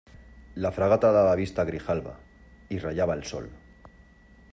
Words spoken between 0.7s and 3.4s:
fragata daba vista a Grijalba, y rayaba el